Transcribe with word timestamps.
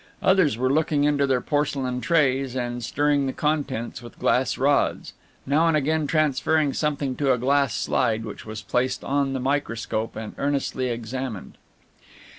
Others 0.23 0.57
were 0.57 0.73
looking 0.73 1.03
into 1.03 1.27
their 1.27 1.41
porcelain 1.41 2.01
trays 2.01 2.55
and 2.55 2.83
stirring 2.83 3.27
the 3.27 3.33
contents 3.33 4.01
with 4.01 4.17
glass 4.17 4.57
rods, 4.57 5.13
now 5.45 5.67
and 5.67 5.77
again 5.77 6.07
transferring 6.07 6.73
something 6.73 7.15
to 7.17 7.31
a 7.31 7.37
glass 7.37 7.75
slide 7.75 8.25
which 8.25 8.43
was 8.43 8.63
placed 8.63 9.03
on 9.03 9.33
the 9.33 9.39
microscope 9.39 10.15
and 10.15 10.33
earnestly 10.39 10.89
examined. 10.89 11.55